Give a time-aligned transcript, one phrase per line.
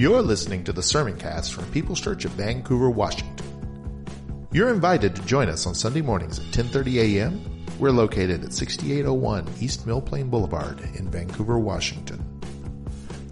[0.00, 4.46] You're listening to the sermon cast from People's Church of Vancouver, Washington.
[4.50, 7.66] You're invited to join us on Sunday mornings at 10:30 a.m.
[7.78, 12.24] We're located at 6801 East Mill Plain Boulevard in Vancouver, Washington.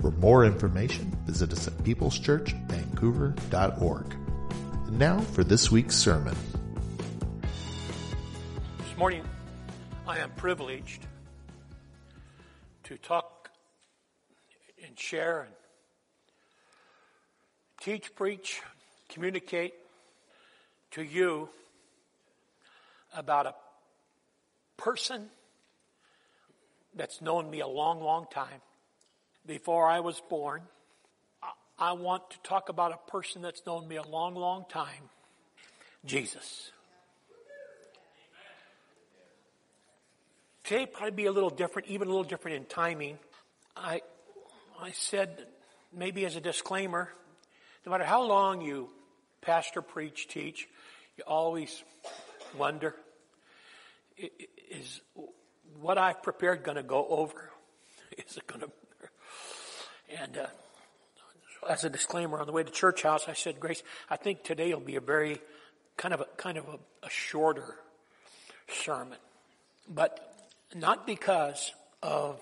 [0.03, 4.15] For more information, visit us at peopleschurchvancouver.org.
[4.89, 6.37] And now for this week's sermon.
[8.77, 9.25] This morning,
[10.07, 11.07] I am privileged
[12.85, 13.51] to talk
[14.85, 15.55] and share and
[17.81, 18.61] teach, preach,
[19.09, 19.75] communicate
[20.93, 21.49] to you
[23.17, 23.55] about a
[24.77, 25.29] person
[26.95, 28.61] that's known me a long, long time.
[29.47, 30.63] Before I was born,
[31.79, 35.11] I want to talk about a person that's known me a long, long time.
[36.05, 36.71] Jesus.
[40.65, 43.19] Today probably be a little different, even a little different in timing.
[43.77, 44.03] I,
[44.81, 45.47] I said
[45.97, 47.11] maybe as a disclaimer,
[47.89, 48.91] no matter how long you
[49.41, 50.69] pastor, preach, teach,
[51.17, 51.83] you always
[52.55, 52.95] wonder,
[54.71, 55.01] is
[55.81, 57.51] what I've prepared going to go over?
[58.19, 58.71] Is it going to?
[60.21, 60.47] And uh,
[61.67, 64.75] as a disclaimer, on the way to church house, I said, Grace, I think today
[64.75, 65.41] will be a very
[65.97, 67.75] kind of a kind of a, a shorter
[68.71, 69.17] sermon,
[69.89, 71.73] but not because
[72.03, 72.39] of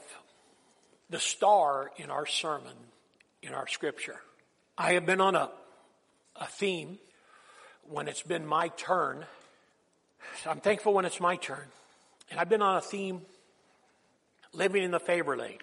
[1.09, 2.75] the star in our sermon
[3.43, 4.19] in our scripture.
[4.79, 5.51] I have been on a,
[6.37, 6.99] a theme
[7.89, 9.25] when it's been my turn.
[10.45, 11.65] I'm thankful when it's my turn.
[12.31, 13.23] And I've been on a theme
[14.53, 15.59] living in the favor lane.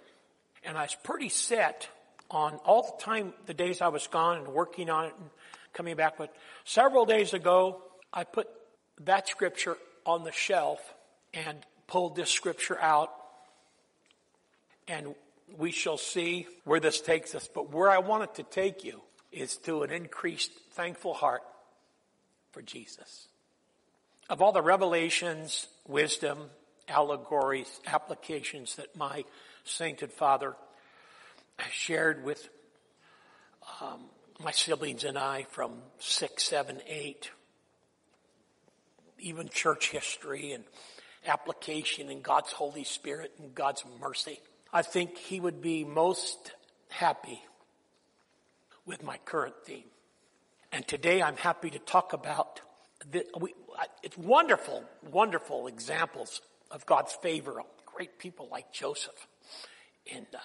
[0.64, 1.88] And I was pretty set
[2.32, 5.30] on all the time, the days I was gone and working on it and
[5.74, 6.18] coming back.
[6.18, 8.48] But several days ago, I put
[9.02, 10.80] that scripture on the shelf
[11.34, 13.12] and pulled this scripture out.
[14.88, 15.14] And
[15.58, 17.48] we shall see where this takes us.
[17.54, 21.44] But where I want it to take you is to an increased thankful heart
[22.52, 23.28] for Jesus.
[24.30, 26.50] Of all the revelations, wisdom,
[26.88, 29.26] allegories, applications that my
[29.66, 30.56] sainted father
[31.72, 32.50] shared with
[33.82, 34.02] um,
[34.44, 37.32] my siblings and I from six, seven, eight,
[39.20, 40.64] even church history and
[41.26, 44.40] application and God's Holy Spirit and God's mercy.
[44.76, 46.52] I think he would be most
[46.90, 47.40] happy
[48.88, 49.84] with my current theme.
[50.72, 52.60] And today I'm happy to talk about
[53.12, 53.54] the, we,
[54.02, 56.42] it's wonderful, wonderful examples
[56.72, 59.28] of God's favor on great people like Joseph
[60.08, 60.40] in uh,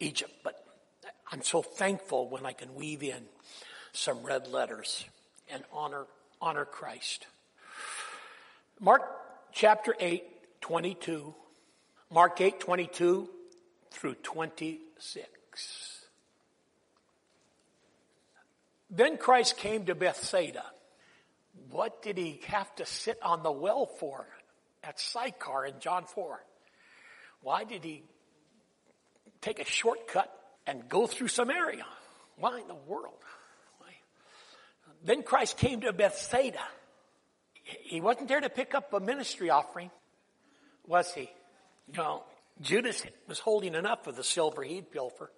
[0.00, 0.32] Egypt.
[0.42, 0.64] But
[1.30, 3.22] I'm so thankful when I can weave in
[3.92, 5.04] some red letters
[5.48, 6.06] and honor,
[6.40, 7.28] honor Christ.
[8.80, 9.02] Mark
[9.52, 10.24] chapter 8,
[10.60, 11.34] 22.
[12.10, 13.28] Mark 8, 22
[13.90, 16.00] through 26.
[18.90, 20.64] Then Christ came to Bethsaida.
[21.70, 24.26] What did he have to sit on the well for
[24.82, 26.40] at Sychar in John 4?
[27.42, 28.02] Why did he
[29.40, 30.32] take a shortcut
[30.66, 31.86] and go through Samaria?
[32.36, 33.22] Why in the world?
[33.78, 33.88] Why?
[35.04, 36.60] Then Christ came to Bethsaida.
[37.62, 39.90] He wasn't there to pick up a ministry offering,
[40.86, 41.30] was he?
[41.96, 42.24] No.
[42.60, 45.30] Judas was holding enough of the silver he'd pilfer.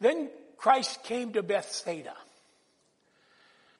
[0.00, 2.14] Then Christ came to Bethsaida.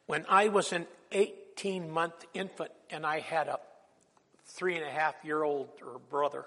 [0.06, 3.58] When I was an 18 month infant and I had a
[4.47, 6.44] three and a half year old or brother,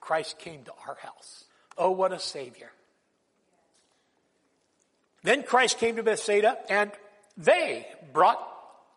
[0.00, 1.44] Christ came to our house.
[1.76, 2.70] Oh, what a savior.
[5.22, 6.92] Then Christ came to Bethsaida and
[7.36, 8.38] they brought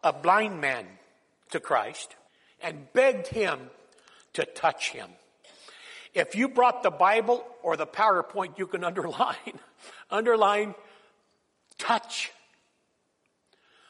[0.03, 0.85] a blind man
[1.51, 2.15] to Christ
[2.61, 3.69] and begged him
[4.33, 5.07] to touch him.
[6.17, 9.59] If you brought the Bible or the PowerPoint, you can underline,
[10.09, 10.73] underline,
[11.77, 12.31] touch.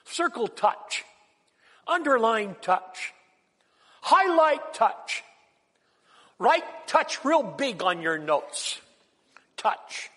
[0.03, 1.06] Circle touch.
[1.88, 3.13] Underline touch.
[4.01, 5.24] Highlight touch.
[6.38, 8.80] Write touch real big on your notes.
[9.56, 10.09] Touch.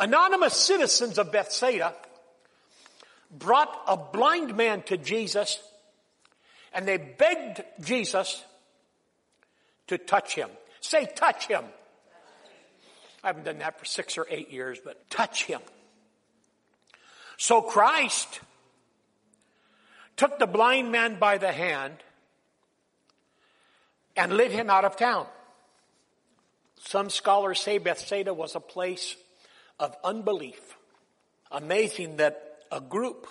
[0.00, 1.94] Anonymous citizens of Bethsaida
[3.30, 5.58] brought a blind man to Jesus
[6.72, 8.44] and they begged Jesus
[9.88, 10.48] to touch him.
[10.80, 11.64] Say touch him.
[13.22, 15.60] I haven't done that for six or eight years, but touch him.
[17.38, 18.40] So Christ
[20.16, 21.94] took the blind man by the hand
[24.16, 25.26] and led him out of town.
[26.80, 29.16] Some scholars say Bethsaida was a place
[29.78, 30.76] of unbelief.
[31.50, 33.26] Amazing that a group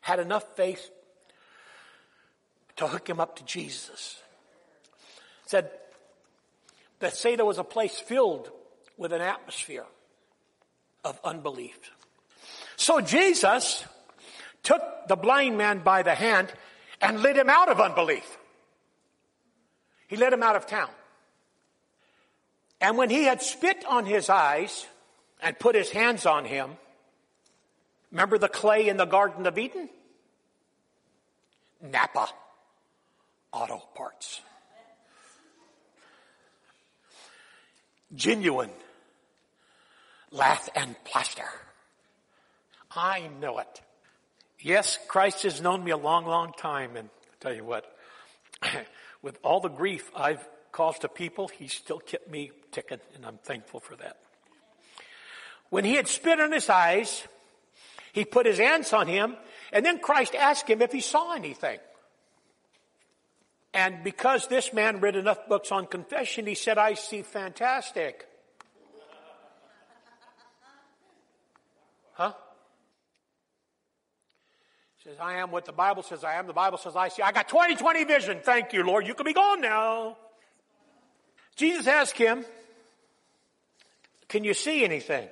[0.00, 0.90] had enough faith
[2.76, 4.20] to hook him up to Jesus.
[5.52, 5.70] Said
[6.98, 8.50] Bethsaida was a place filled
[8.96, 9.84] with an atmosphere
[11.04, 11.78] of unbelief.
[12.76, 13.84] So Jesus
[14.62, 16.50] took the blind man by the hand
[17.02, 18.38] and led him out of unbelief.
[20.08, 20.88] He led him out of town.
[22.80, 24.86] And when he had spit on his eyes
[25.42, 26.78] and put his hands on him,
[28.10, 29.90] remember the clay in the Garden of Eden?
[31.82, 32.28] Napa
[33.52, 34.40] Auto Parts.
[38.14, 38.70] Genuine
[40.30, 41.44] lath and plaster.
[42.94, 43.80] I know it.
[44.60, 47.84] Yes, Christ has known me a long, long time, and I tell you what,
[49.22, 53.38] with all the grief I've caused to people, he still kept me ticking, and I'm
[53.38, 54.18] thankful for that.
[55.70, 57.26] When he had spit on his eyes,
[58.12, 59.36] he put his hands on him,
[59.72, 61.78] and then Christ asked him if he saw anything.
[63.74, 68.26] And because this man read enough books on confession, he said, I see fantastic.
[72.12, 72.34] Huh?
[74.98, 76.46] He says, I am what the Bible says I am.
[76.46, 77.22] The Bible says I see.
[77.22, 78.40] I got 20-20 vision.
[78.42, 79.06] Thank you, Lord.
[79.06, 80.18] You can be gone now.
[81.56, 82.44] Jesus asked him,
[84.28, 85.28] can you see anything?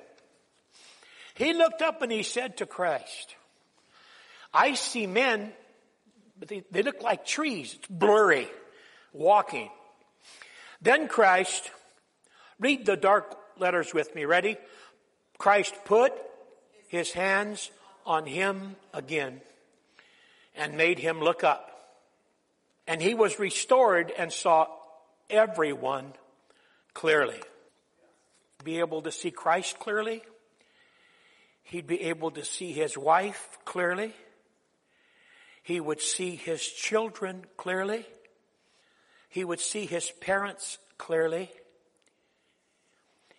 [1.35, 3.35] He looked up and he said to Christ,
[4.53, 5.53] I see men,
[6.41, 7.75] but they, they look like trees.
[7.75, 8.47] It's blurry,
[9.13, 9.69] walking.
[10.81, 11.69] Then Christ,
[12.59, 14.25] read the dark letters with me.
[14.25, 14.57] Ready?
[15.37, 16.11] Christ put
[16.87, 17.69] his hands
[18.07, 19.41] on him again
[20.55, 21.69] and made him look up.
[22.87, 24.65] And he was restored and saw
[25.29, 26.11] everyone
[26.95, 27.39] clearly.
[28.63, 30.23] Be able to see Christ clearly.
[31.61, 34.15] He'd be able to see his wife clearly.
[35.63, 38.05] He would see his children clearly.
[39.29, 41.51] He would see his parents clearly.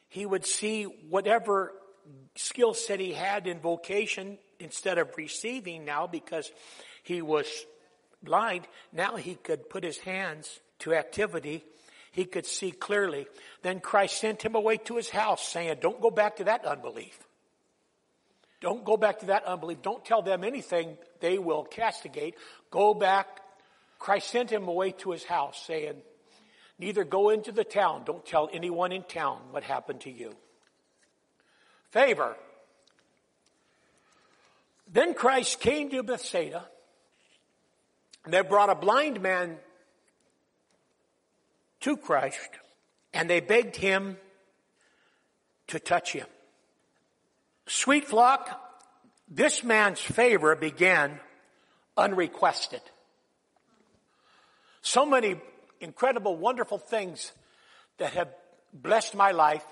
[0.09, 1.73] He would see whatever
[2.35, 6.51] skill set he had in vocation instead of receiving now because
[7.03, 7.47] he was
[8.23, 8.67] blind.
[8.93, 11.65] Now he could put his hands to activity.
[12.13, 13.27] He could see clearly.
[13.63, 17.19] Then Christ sent him away to his house saying, don't go back to that unbelief.
[18.61, 19.83] Don't go back to that unbelief.
[19.83, 20.97] Don't tell them anything.
[21.23, 22.35] They will castigate.
[22.71, 23.41] Go back.
[23.99, 26.03] Christ sent him away to his house saying,
[26.79, 28.03] neither go into the town.
[28.05, 30.35] Don't tell anyone in town what happened to you.
[31.93, 32.37] Favor.
[34.93, 36.67] Then Christ came to Bethsaida
[38.27, 39.59] they brought a blind man
[41.81, 42.51] to Christ
[43.13, 44.17] and they begged him
[45.69, 46.27] to touch him.
[47.67, 48.62] Sweet flock,
[49.35, 51.19] this man's favor began
[51.97, 52.83] unrequested.
[54.83, 55.41] So many
[55.81, 57.33] incredible, wonderful things
[57.97, 58.29] that have
[58.75, 59.65] blessed my life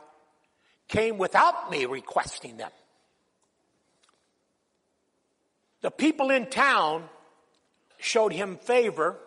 [0.88, 2.70] came without me requesting them.
[5.82, 7.04] The people in town
[7.98, 9.18] showed him favor.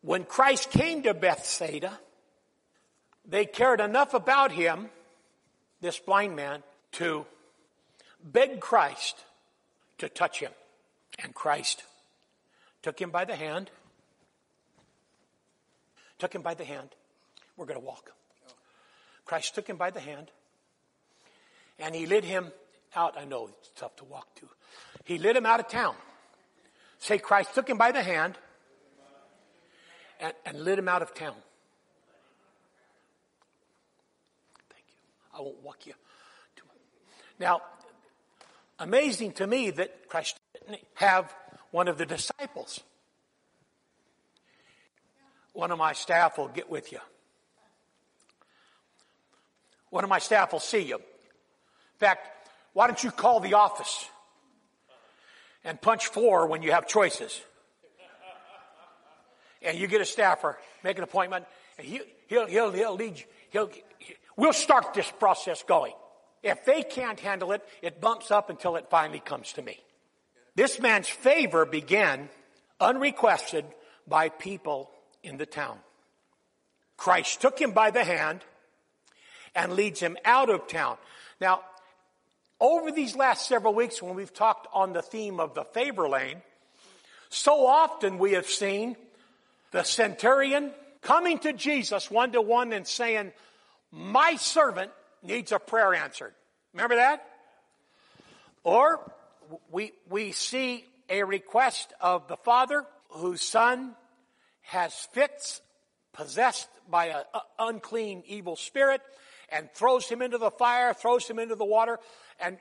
[0.00, 1.98] When Christ came to Bethsaida,
[3.26, 4.88] they cared enough about him,
[5.80, 7.26] this blind man, to
[8.24, 9.24] beg Christ
[9.98, 10.52] to touch him.
[11.18, 11.84] And Christ
[12.82, 13.70] took him by the hand,
[16.18, 16.88] took him by the hand.
[17.56, 18.10] We're going to walk.
[19.24, 20.30] Christ took him by the hand,
[21.78, 22.50] and he led him
[22.96, 23.16] out.
[23.18, 24.48] I know it's tough to walk to.
[25.04, 25.94] He led him out of town.
[26.98, 28.38] Say Christ took him by the hand
[30.20, 31.34] and, and led him out of town.
[34.70, 35.38] Thank you.
[35.38, 35.94] I won't walk you.
[37.38, 37.60] Now,
[38.82, 41.32] amazing to me that Christ didn't have
[41.70, 42.80] one of the disciples.
[45.52, 46.98] One of my staff will get with you.
[49.90, 50.96] One of my staff will see you.
[50.96, 52.28] In fact,
[52.72, 54.06] why don't you call the office?
[55.64, 57.40] and punch four when you have choices.
[59.62, 61.44] And you get a staffer, make an appointment,
[61.78, 63.24] and he, he'll, he'll, he'll lead you.
[63.50, 63.70] He'll,
[64.36, 65.92] we'll start this process going.
[66.42, 69.78] If they can't handle it, it bumps up until it finally comes to me.
[70.54, 72.28] This man's favor began
[72.80, 73.64] unrequested
[74.06, 74.90] by people
[75.22, 75.78] in the town.
[76.96, 78.40] Christ took him by the hand
[79.54, 80.96] and leads him out of town.
[81.40, 81.62] Now,
[82.60, 86.42] over these last several weeks when we've talked on the theme of the favor lane,
[87.28, 88.96] so often we have seen
[89.70, 93.32] the centurion coming to Jesus one to one and saying,
[93.90, 94.90] my servant
[95.22, 96.34] needs a prayer answered.
[96.72, 97.24] Remember that?
[98.64, 99.12] Or
[99.70, 103.94] we, we see a request of the father whose son
[104.62, 105.60] has fits
[106.12, 107.22] possessed by an
[107.58, 109.00] unclean evil spirit
[109.48, 111.98] and throws him into the fire, throws him into the water,
[112.40, 112.56] and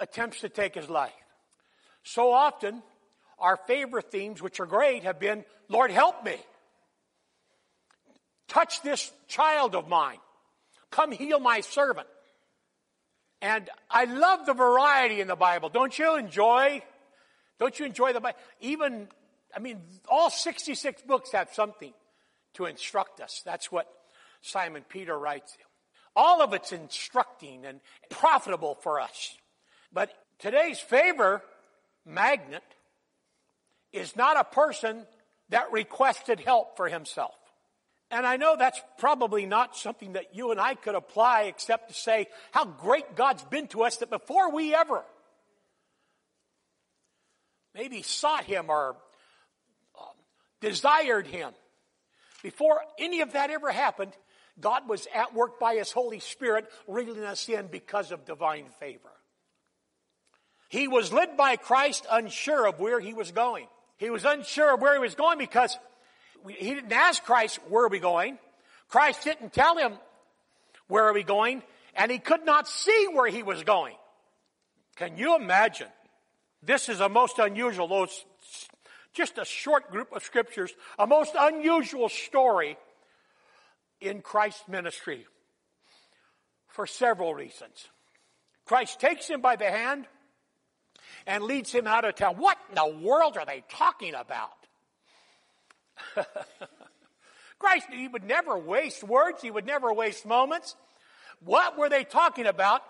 [0.00, 1.12] attempts to take his life.
[2.02, 2.82] So often,
[3.38, 6.36] our favorite themes, which are great, have been, Lord, help me.
[8.48, 10.18] Touch this child of mine.
[10.90, 12.08] Come heal my servant.
[13.42, 15.68] And I love the variety in the Bible.
[15.68, 16.82] Don't you enjoy?
[17.58, 18.38] Don't you enjoy the Bible?
[18.60, 19.08] Even,
[19.54, 21.92] I mean, all 66 books have something
[22.54, 23.42] to instruct us.
[23.44, 23.86] That's what
[24.40, 25.56] Simon Peter writes.
[26.14, 29.36] All of it's instructing and profitable for us.
[29.92, 31.42] But today's favor
[32.06, 32.62] magnet
[33.92, 35.04] is not a person
[35.50, 37.34] that requested help for himself.
[38.10, 41.94] And I know that's probably not something that you and I could apply except to
[41.94, 45.04] say how great God's been to us that before we ever
[47.74, 48.96] maybe sought Him or
[50.00, 50.06] um,
[50.60, 51.52] desired Him,
[52.42, 54.12] before any of that ever happened,
[54.60, 59.10] God was at work by His Holy Spirit reeling us in because of divine favor.
[60.68, 63.66] He was led by Christ unsure of where He was going.
[63.98, 65.76] He was unsure of where He was going because
[66.46, 68.38] he didn't ask Christ, where are we going?
[68.88, 69.94] Christ didn't tell him,
[70.88, 71.62] where are we going?
[71.94, 73.94] And he could not see where he was going.
[74.96, 75.88] Can you imagine?
[76.62, 78.08] This is a most unusual,
[79.12, 82.76] just a short group of scriptures, a most unusual story
[84.00, 85.26] in Christ's ministry
[86.68, 87.88] for several reasons.
[88.66, 90.06] Christ takes him by the hand
[91.26, 92.36] and leads him out of town.
[92.36, 94.65] What in the world are they talking about?
[97.58, 99.42] Christ, he would never waste words.
[99.42, 100.74] He would never waste moments.
[101.40, 102.82] What were they talking about?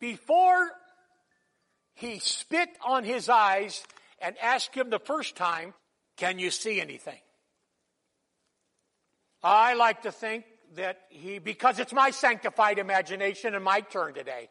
[0.00, 0.70] Before
[1.94, 3.84] he spit on his eyes
[4.20, 5.74] and asked him the first time,
[6.16, 7.18] can you see anything?
[9.42, 10.44] I like to think
[10.76, 14.48] that he, because it's my sanctified imagination and my turn today,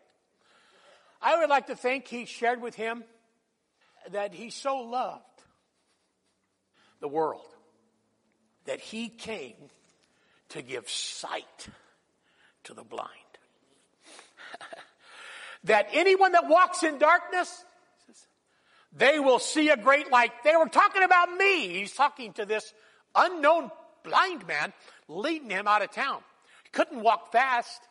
[1.21, 3.03] I would like to think he shared with him
[4.12, 5.24] that he so loved
[7.01, 7.45] the world
[8.69, 9.55] that he came
[10.49, 11.67] to give sight
[12.63, 13.09] to the blind.
[15.63, 17.65] that anyone that walks in darkness,
[18.95, 20.29] they will see a great light.
[20.43, 21.79] They were talking about me.
[21.79, 22.71] He's talking to this
[23.15, 23.71] unknown
[24.03, 24.71] blind man,
[25.07, 26.19] leading him out of town.
[26.63, 27.81] He couldn't walk fast.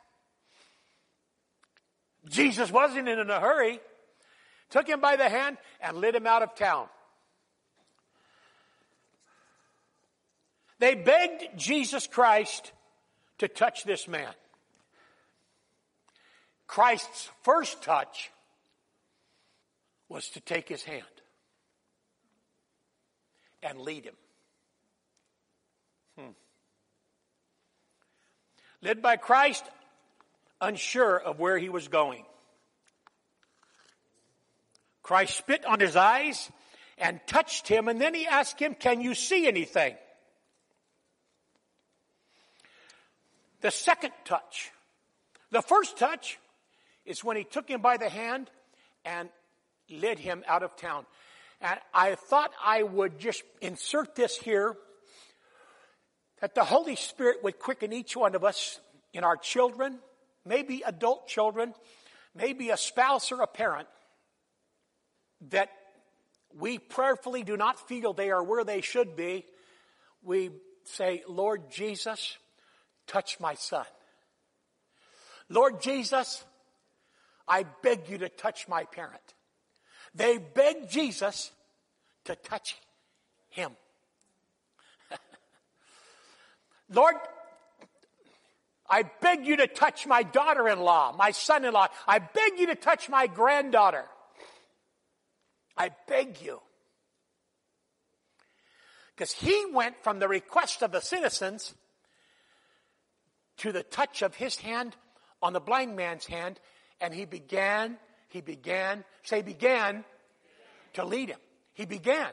[2.28, 3.80] Jesus wasn't in a hurry.
[4.70, 6.86] Took him by the hand and led him out of town.
[10.78, 12.72] They begged Jesus Christ
[13.38, 14.32] to touch this man.
[16.66, 18.30] Christ's first touch
[20.08, 21.04] was to take his hand
[23.62, 24.14] and lead him.
[26.18, 26.30] Hmm.
[28.82, 29.64] Led by Christ,
[30.60, 32.24] unsure of where he was going.
[35.02, 36.50] Christ spit on his eyes
[36.98, 39.96] and touched him, and then he asked him, Can you see anything?
[43.60, 44.70] The second touch.
[45.50, 46.38] The first touch
[47.04, 48.50] is when he took him by the hand
[49.04, 49.28] and
[49.90, 51.06] led him out of town.
[51.60, 54.76] And I thought I would just insert this here
[56.40, 58.78] that the Holy Spirit would quicken each one of us
[59.12, 59.98] in our children,
[60.44, 61.74] maybe adult children,
[62.34, 63.88] maybe a spouse or a parent,
[65.50, 65.70] that
[66.56, 69.44] we prayerfully do not feel they are where they should be.
[70.22, 70.50] We
[70.84, 72.38] say, Lord Jesus,
[73.08, 73.84] touch my son.
[75.48, 76.44] Lord Jesus,
[77.46, 79.34] I beg you to touch my parent.
[80.14, 81.50] They begged Jesus
[82.24, 82.76] to touch
[83.48, 83.72] him.
[86.90, 87.16] Lord,
[88.88, 91.88] I beg you to touch my daughter in law, my son in law.
[92.06, 94.04] I beg you to touch my granddaughter.
[95.76, 96.60] I beg you.
[99.14, 101.74] Because he went from the request of the citizens
[103.58, 104.96] to the touch of his hand
[105.42, 106.58] on the blind man's hand,
[107.00, 107.96] and he began,
[108.28, 110.04] he began, say began,
[110.94, 111.38] to lead him.
[111.74, 112.30] He began.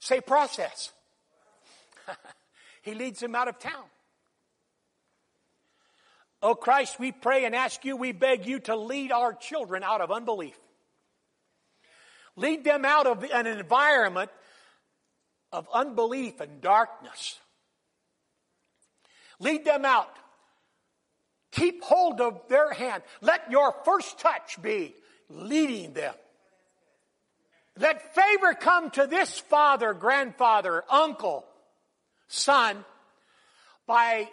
[0.00, 0.92] Say process.
[2.82, 3.84] he leads him out of town.
[6.40, 10.00] Oh Christ, we pray and ask you, we beg you to lead our children out
[10.00, 10.58] of unbelief.
[12.36, 14.30] Lead them out of an environment
[15.50, 17.38] of unbelief and darkness.
[19.40, 20.14] Lead them out.
[21.52, 23.02] Keep hold of their hand.
[23.20, 24.94] Let your first touch be
[25.28, 26.14] leading them.
[27.78, 31.44] Let favor come to this father, grandfather, uncle,
[32.26, 32.84] son
[33.86, 34.28] by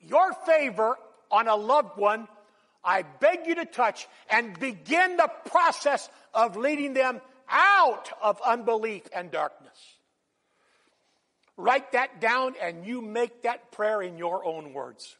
[0.00, 0.96] your favor
[1.30, 2.28] on a loved one.
[2.84, 9.02] I beg you to touch and begin the process of leading them out of unbelief
[9.14, 9.99] and darkness.
[11.60, 15.16] Write that down and you make that prayer in your own words.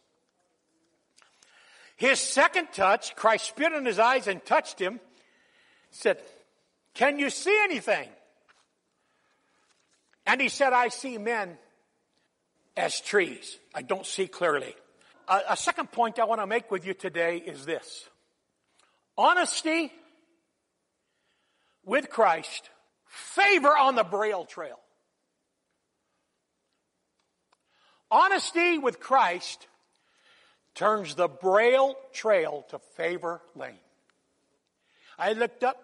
[1.96, 5.00] His second touch, Christ spit in his eyes and touched him,
[5.90, 6.18] said,
[6.94, 8.08] Can you see anything?
[10.26, 11.58] And he said, I see men
[12.76, 13.58] as trees.
[13.74, 14.74] I don't see clearly.
[15.28, 18.08] A, a second point I want to make with you today is this.
[19.18, 19.92] Honesty
[21.84, 22.70] with Christ,
[23.06, 24.78] favor on the Braille trail.
[28.10, 29.68] Honesty with Christ
[30.74, 33.78] turns the Braille trail to favor lane.
[35.18, 35.76] I looked up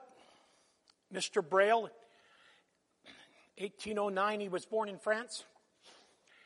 [1.13, 1.47] Mr.
[1.47, 1.91] Braille.
[3.59, 5.45] 1809, he was born in France.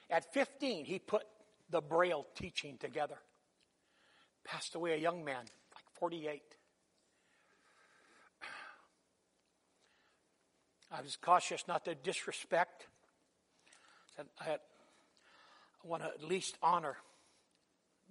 [0.08, 1.24] At 15, he put
[1.70, 3.16] the Braille teaching together.
[4.44, 5.44] Passed away a young man,
[5.74, 6.42] like 48.
[10.92, 12.86] I was cautious not to disrespect.
[14.40, 14.60] I, had,
[15.82, 16.96] I want to at least honor,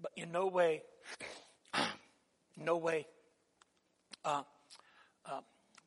[0.01, 0.81] but in no way,
[2.57, 3.05] no way,
[4.25, 4.43] uh,
[5.25, 5.41] uh,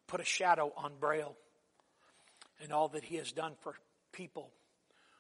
[0.07, 1.37] put a shadow on Braille
[2.63, 3.75] and all that he has done for
[4.13, 4.51] people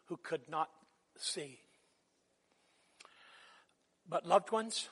[0.06, 0.70] who could not
[1.18, 1.58] see.
[4.08, 4.88] But, loved ones,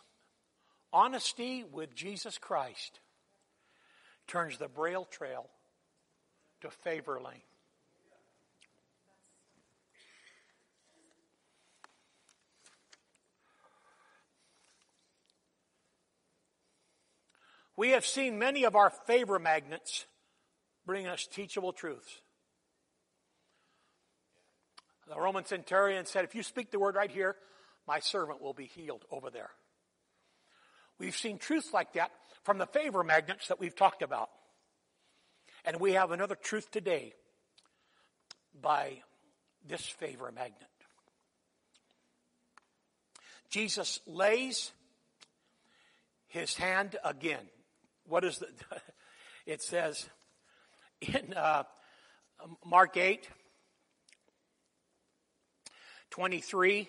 [0.93, 3.01] honesty with Jesus Christ
[4.27, 5.49] turns the Braille Trail
[6.63, 7.43] to favor lane.
[17.81, 20.05] We have seen many of our favor magnets
[20.85, 22.21] bring us teachable truths.
[25.09, 27.37] The Roman centurion said, If you speak the word right here,
[27.89, 29.49] my servant will be healed over there.
[30.99, 32.11] We've seen truths like that
[32.45, 34.29] from the favor magnets that we've talked about.
[35.65, 37.15] And we have another truth today
[38.61, 38.99] by
[39.67, 40.69] this favor magnet.
[43.49, 44.71] Jesus lays
[46.27, 47.49] his hand again.
[48.07, 48.49] What is the,
[49.47, 50.09] it says
[51.01, 51.65] in uh,
[52.65, 53.29] Mark 8,
[56.11, 56.89] 23.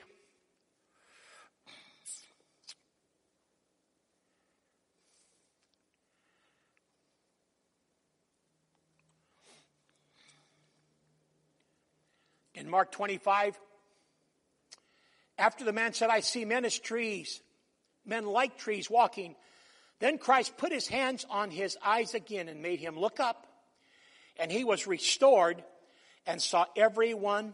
[12.54, 13.60] In Mark 25,
[15.38, 17.42] after the man said, I see men as trees,
[18.06, 19.36] men like trees walking,
[20.02, 23.46] then Christ put his hands on his eyes again and made him look up,
[24.38, 25.64] and he was restored
[26.26, 27.54] and saw everyone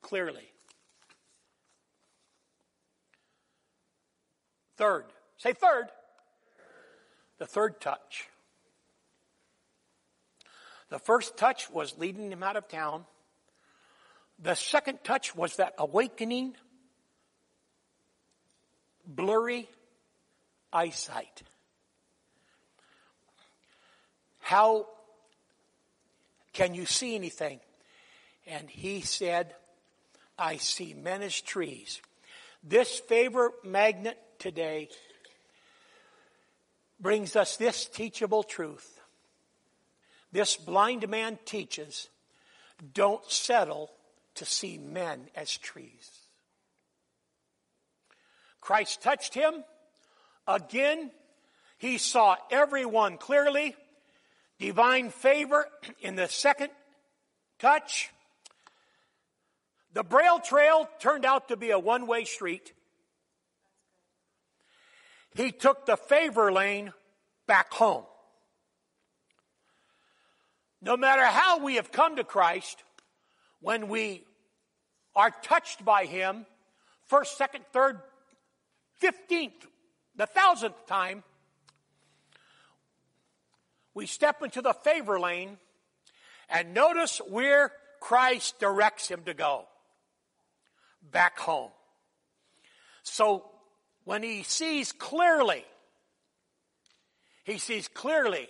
[0.00, 0.50] clearly.
[4.76, 5.04] Third,
[5.36, 5.88] say third.
[7.38, 8.28] The third touch.
[10.88, 13.04] The first touch was leading him out of town.
[14.38, 16.54] The second touch was that awakening,
[19.06, 19.68] blurry
[20.74, 21.42] eyesight.
[24.40, 24.86] How
[26.52, 27.60] can you see anything?
[28.46, 29.54] And he said,
[30.38, 32.02] I see men as trees.
[32.62, 34.88] This favor magnet today
[37.00, 39.00] brings us this teachable truth.
[40.32, 42.08] This blind man teaches
[42.92, 43.90] don't settle
[44.34, 46.10] to see men as trees.
[48.60, 49.62] Christ touched him.
[50.46, 51.10] Again,
[51.78, 53.74] he saw everyone clearly.
[54.58, 55.66] Divine favor
[56.00, 56.70] in the second
[57.58, 58.10] touch.
[59.92, 62.72] The Braille Trail turned out to be a one way street.
[65.34, 66.92] He took the favor lane
[67.46, 68.04] back home.
[70.80, 72.82] No matter how we have come to Christ,
[73.60, 74.22] when we
[75.16, 76.46] are touched by Him,
[77.06, 78.00] first, second, third,
[78.98, 79.66] fifteenth,
[80.16, 81.22] the thousandth time,
[83.94, 85.58] we step into the favor lane
[86.48, 89.66] and notice where Christ directs him to go
[91.10, 91.70] back home.
[93.02, 93.44] So
[94.04, 95.64] when he sees clearly,
[97.44, 98.48] he sees clearly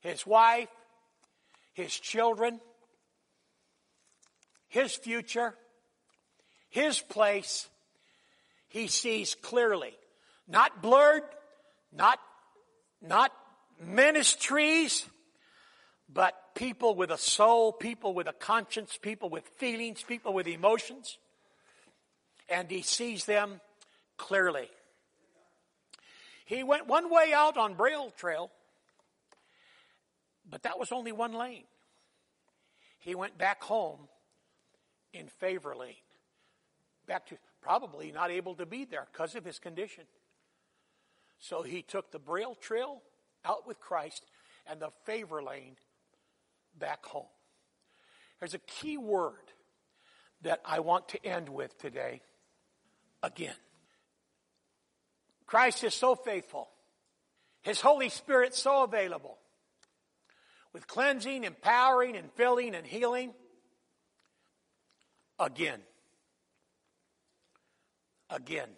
[0.00, 0.68] his wife,
[1.72, 2.60] his children,
[4.68, 5.54] his future,
[6.68, 7.68] his place.
[8.68, 9.94] He sees clearly.
[10.48, 11.22] Not blurred,
[11.92, 12.18] not,
[13.00, 13.32] not
[13.80, 15.06] ministries,
[16.08, 21.18] but people with a soul, people with a conscience, people with feelings, people with emotions.
[22.48, 23.60] And he sees them
[24.16, 24.68] clearly.
[26.44, 28.50] He went one way out on Braille Trail,
[30.48, 31.64] but that was only one lane.
[32.98, 34.00] He went back home
[35.12, 35.94] in favor lane.
[37.06, 40.04] Back to probably not able to be there because of his condition.
[41.42, 43.02] So he took the Braille Trail
[43.44, 44.24] out with Christ
[44.64, 45.74] and the favor lane
[46.78, 47.26] back home.
[48.38, 49.50] There's a key word
[50.42, 52.20] that I want to end with today
[53.24, 53.56] again.
[55.44, 56.68] Christ is so faithful.
[57.62, 59.36] His Holy Spirit so available.
[60.72, 63.34] With cleansing, empowering, and filling and healing.
[65.40, 65.80] Again.
[68.30, 68.68] Again.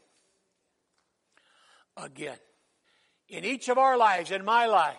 [1.98, 2.38] Again.
[3.28, 4.96] In each of our lives, in my life.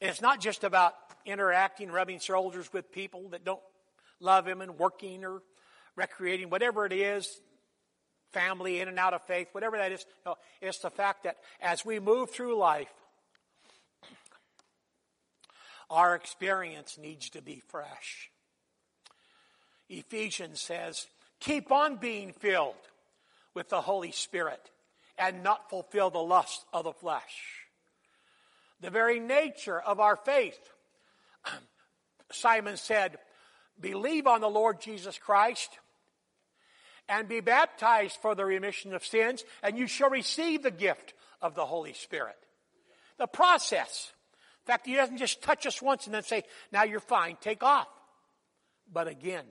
[0.00, 3.62] And it's not just about interacting, rubbing shoulders with people that don't
[4.18, 5.42] love Him and working or
[5.94, 7.40] recreating, whatever it is,
[8.32, 10.04] family in and out of faith, whatever that is.
[10.26, 12.92] No, it's the fact that as we move through life,
[15.88, 18.30] our experience needs to be fresh.
[19.88, 21.06] Ephesians says,
[21.38, 22.74] keep on being filled
[23.54, 24.71] with the Holy Spirit
[25.18, 27.62] and not fulfill the lust of the flesh.
[28.80, 30.58] The very nature of our faith
[32.32, 33.18] Simon said,
[33.80, 35.78] Believe on the Lord Jesus Christ
[37.08, 41.54] and be baptized for the remission of sins, and you shall receive the gift of
[41.54, 42.36] the Holy Spirit.
[43.18, 44.12] The process.
[44.62, 47.62] In fact, He doesn't just touch us once and then say, Now you're fine, take
[47.62, 47.88] off.
[48.90, 49.44] But again,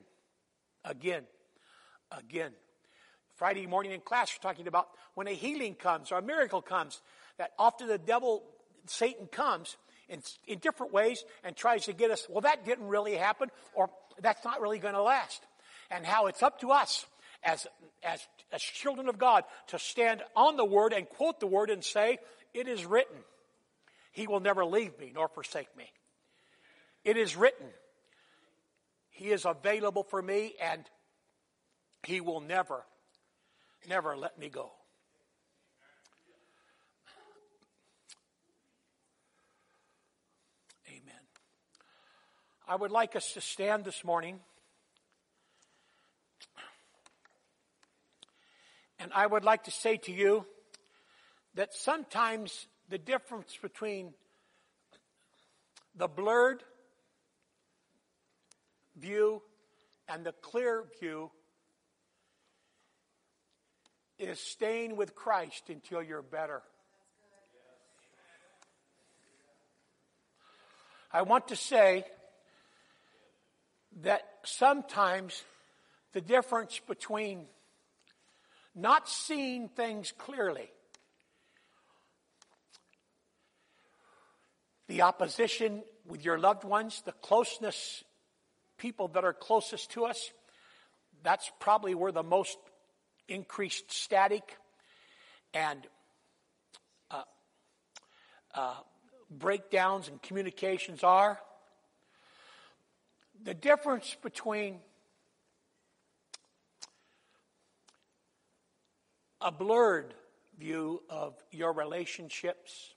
[0.85, 1.23] again,
[2.11, 2.51] again.
[3.41, 7.01] Friday morning in class, we're talking about when a healing comes or a miracle comes,
[7.39, 8.43] that often the devil,
[8.85, 9.77] Satan comes
[10.09, 13.89] in, in different ways and tries to get us, well, that didn't really happen, or
[14.21, 15.41] that's not really going to last.
[15.89, 17.07] And how it's up to us
[17.41, 17.65] as,
[18.03, 18.19] as,
[18.53, 22.19] as children of God to stand on the word and quote the word and say,
[22.53, 23.17] it is written.
[24.11, 25.91] He will never leave me nor forsake me.
[27.03, 27.69] It is written.
[29.09, 30.83] He is available for me and
[32.03, 32.83] he will never,
[33.87, 34.71] never let me go.
[40.87, 41.21] Amen.
[42.67, 44.39] I would like us to stand this morning.
[48.99, 50.45] And I would like to say to you
[51.55, 54.13] that sometimes the difference between
[55.95, 56.63] the blurred
[58.95, 59.41] view
[60.07, 61.31] and the clear view
[64.21, 66.61] is staying with Christ until you're better.
[71.11, 72.05] I want to say
[74.03, 75.43] that sometimes
[76.13, 77.45] the difference between
[78.75, 80.69] not seeing things clearly,
[84.87, 88.03] the opposition with your loved ones, the closeness,
[88.77, 90.31] people that are closest to us,
[91.23, 92.57] that's probably where the most
[93.31, 94.57] increased static
[95.53, 95.87] and
[97.09, 97.23] uh,
[98.53, 98.75] uh,
[99.29, 101.39] breakdowns and communications are.
[103.43, 104.79] The difference between
[109.39, 110.13] a blurred
[110.59, 112.93] view of your relationships,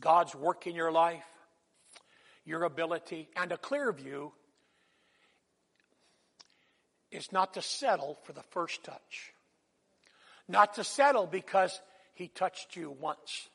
[0.00, 1.24] God's work in your life,
[2.44, 4.32] your ability, and a clear view
[7.10, 9.32] is not to settle for the first touch.
[10.48, 11.80] Not to settle because
[12.14, 13.48] he touched you once.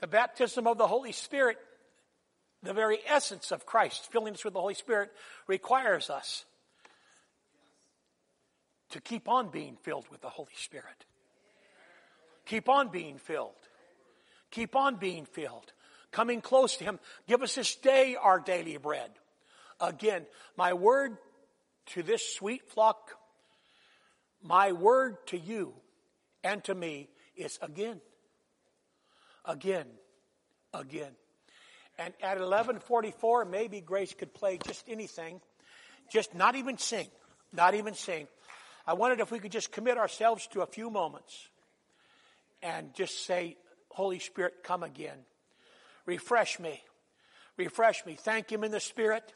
[0.00, 1.58] The baptism of the Holy Spirit,
[2.62, 5.12] the very essence of Christ, filling us with the Holy Spirit,
[5.46, 6.44] requires us
[8.90, 11.04] to keep on being filled with the Holy Spirit.
[12.46, 13.54] Keep on being filled.
[14.50, 15.72] Keep on being filled.
[16.12, 17.00] Coming close to Him.
[17.26, 19.10] Give us this day our daily bread.
[19.80, 20.24] Again,
[20.56, 21.16] my word
[21.86, 23.16] to this sweet flock,
[24.40, 25.74] my word to you
[26.44, 28.00] and to me is again
[29.44, 29.86] again,
[30.72, 31.12] again.
[31.98, 35.40] And at 1144, maybe Grace could play just anything.
[36.10, 37.08] just not even sing,
[37.52, 38.26] not even sing.
[38.86, 41.48] I wondered if we could just commit ourselves to a few moments
[42.62, 43.56] and just say,
[43.90, 45.18] Holy Spirit, come again.
[46.06, 46.82] Refresh me.
[47.56, 48.14] Refresh me.
[48.14, 49.32] Thank Him in the Spirit.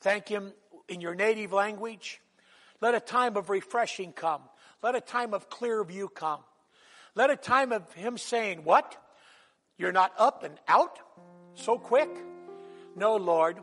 [0.00, 0.52] Thank Him
[0.88, 2.20] in your native language.
[2.80, 4.42] Let a time of refreshing come.
[4.82, 6.40] Let a time of clear view come.
[7.14, 8.96] Let a time of Him saying, What?
[9.76, 10.98] You're not up and out
[11.54, 12.10] so quick?
[12.96, 13.58] No, Lord,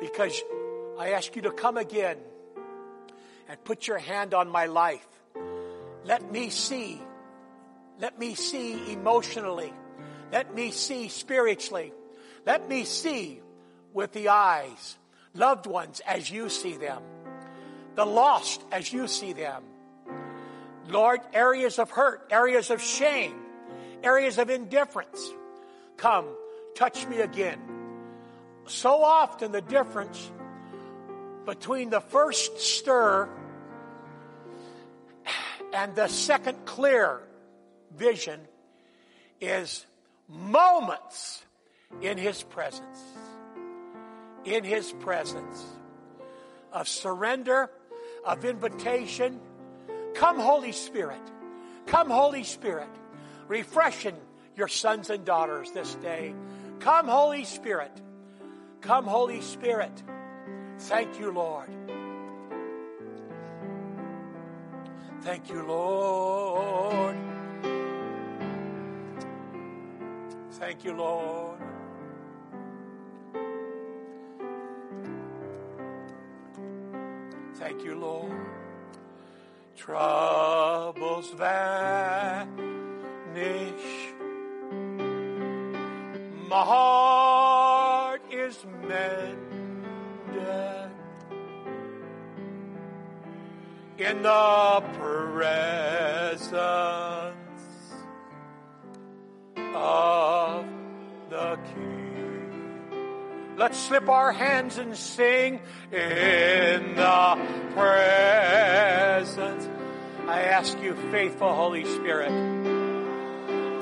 [0.00, 0.40] because
[0.98, 2.16] I ask you to come again
[3.48, 5.06] and put your hand on my life.
[6.04, 7.00] Let me see.
[7.98, 9.72] Let me see emotionally.
[10.32, 11.92] Let me see spiritually.
[12.46, 13.40] Let me see
[13.92, 14.96] with the eyes
[15.34, 17.02] loved ones as you see them,
[17.94, 19.62] the lost as you see them.
[20.88, 23.36] Lord, areas of hurt, areas of shame,
[24.02, 25.30] areas of indifference.
[25.96, 26.26] Come,
[26.74, 27.60] touch me again.
[28.66, 30.30] So often the difference
[31.46, 33.28] between the first stir
[35.72, 37.20] and the second clear
[37.96, 38.40] vision
[39.40, 39.86] is
[40.30, 41.42] moments
[42.00, 42.98] in His presence.
[44.44, 45.64] In His presence
[46.72, 47.70] of surrender,
[48.24, 49.40] of invitation.
[50.14, 51.20] Come, Holy Spirit.
[51.86, 52.88] Come, Holy Spirit.
[53.48, 54.16] Refreshing
[54.56, 56.34] your sons and daughters this day.
[56.80, 57.92] Come, Holy Spirit.
[58.80, 60.02] Come, Holy Spirit.
[60.78, 61.68] Thank you, Lord.
[65.22, 67.29] Thank you, Lord.
[70.52, 71.58] Thank you, Lord.
[77.54, 78.32] Thank you, Lord.
[79.76, 82.48] Troubles vanish.
[86.48, 89.38] My heart is mended
[93.98, 96.50] in the presence
[103.90, 105.58] slip our hands and sing
[105.90, 109.68] in the presence.
[110.28, 112.30] I ask you, faithful Holy Spirit,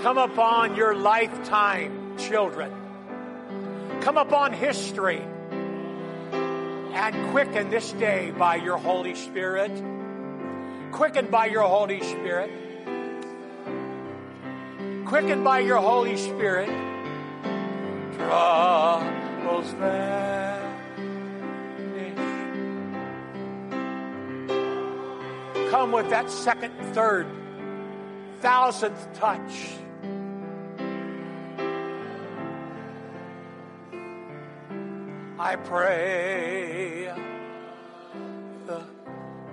[0.01, 2.73] come upon your lifetime children.
[4.01, 5.21] Come upon history
[6.33, 9.73] and quicken this day by your Holy Spirit.
[10.90, 12.51] Quicken by your Holy Spirit.
[15.05, 16.71] Quicken by your Holy Spirit.
[18.14, 18.58] Troubles
[25.70, 27.26] Come with that second, third,
[28.40, 29.68] thousandth touch.
[35.38, 37.12] I pray
[38.66, 38.83] the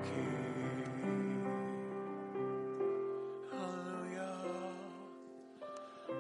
[0.06, 1.46] King.
[3.52, 4.38] Hallelujah.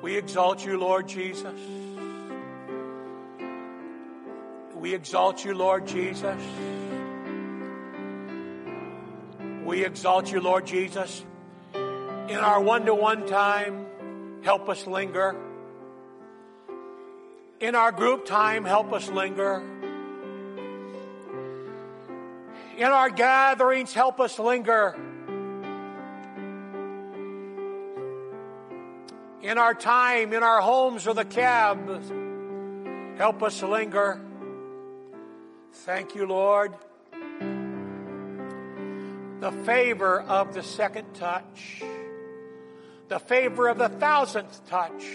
[0.01, 1.59] We exalt you, Lord Jesus.
[4.75, 6.41] We exalt you, Lord Jesus.
[9.85, 11.23] Exalt you, Lord Jesus.
[11.75, 13.85] In our one to one time,
[14.41, 15.35] help us linger.
[17.59, 19.63] In our group time, help us linger.
[22.77, 24.95] In our gatherings, help us linger.
[29.43, 32.11] In our time, in our homes or the cabs,
[33.19, 34.19] help us linger.
[35.71, 36.73] Thank you, Lord.
[39.45, 41.83] The favor of the second touch,
[43.09, 45.05] the favor of the thousandth touch.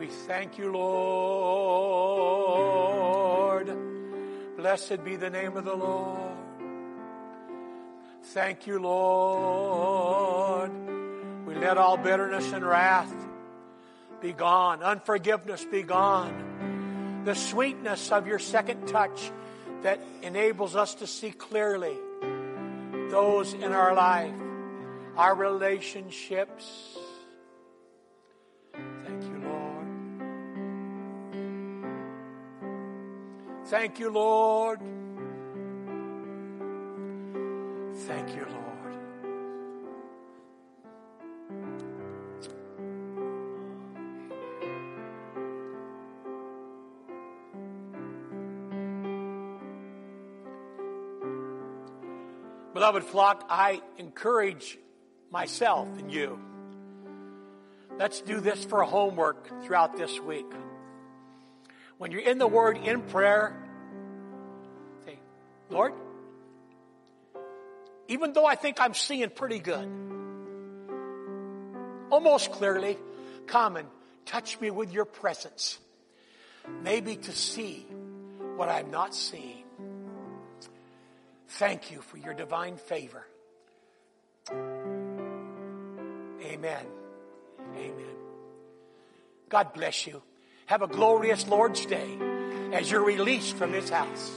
[0.00, 1.76] We thank you, Lord.
[4.56, 6.32] Blessed be the name of the Lord.
[8.22, 10.70] Thank you, Lord.
[11.46, 13.12] We let all bitterness and wrath
[14.22, 17.22] be gone, unforgiveness be gone.
[17.26, 19.30] The sweetness of your second touch
[19.82, 21.98] that enables us to see clearly
[23.10, 24.34] those in our life,
[25.16, 26.98] our relationships.
[29.04, 29.86] Thank you, Lord.
[33.66, 34.80] Thank you, Lord.
[38.06, 38.65] Thank you, Lord.
[52.76, 54.76] Beloved flock, I encourage
[55.30, 56.38] myself and you.
[57.98, 60.44] Let's do this for homework throughout this week.
[61.96, 63.56] When you're in the Word in prayer,
[65.06, 65.18] say,
[65.70, 65.94] Lord,
[68.08, 69.88] even though I think I'm seeing pretty good,
[72.10, 72.98] almost clearly,
[73.46, 73.88] come and
[74.26, 75.78] touch me with your presence.
[76.82, 77.86] Maybe to see
[78.56, 79.65] what I'm not seeing.
[81.48, 83.26] Thank you for your divine favor.
[86.42, 86.86] Amen.
[87.76, 88.16] Amen.
[89.48, 90.22] God bless you.
[90.66, 92.18] Have a glorious Lord's Day
[92.72, 94.32] as you're released from this house.